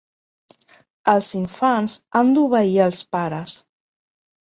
Els 1.13 1.29
infants 1.41 1.99
han 2.23 2.35
d'obeir 2.41 2.83
els 2.91 3.07
pares. 3.19 3.63